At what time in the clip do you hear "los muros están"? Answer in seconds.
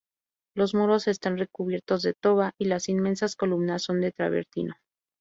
0.55-1.37